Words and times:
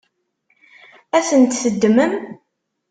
Ad 1.17 1.23
tent-teddmem? 1.27 2.13